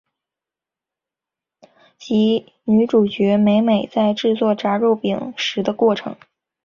[1.99, 6.17] 及女主角美美在制作炸肉饼时的过程。